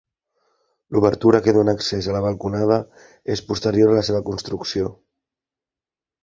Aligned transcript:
L'obertura 0.95 1.41
que 1.47 1.53
dóna 1.57 1.75
accés 1.79 2.07
a 2.07 2.15
la 2.15 2.21
balconada 2.27 2.79
és 3.35 3.45
posterior 3.51 3.93
a 3.93 3.99
la 3.99 4.03
seva 4.09 4.23
construcció. 4.31 4.91